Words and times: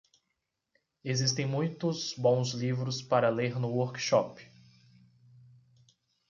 Existem 1.03 1.45
muitos 1.45 2.15
bons 2.17 2.53
livros 2.53 3.03
para 3.03 3.29
ler 3.29 3.59
no 3.59 3.67
workshop. 3.67 4.41